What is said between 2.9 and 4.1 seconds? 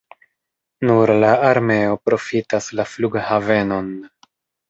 flughavenon.